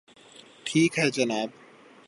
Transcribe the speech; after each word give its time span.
ٹھیک 0.65 0.99
ہے 0.99 1.09
جناب 1.09 1.49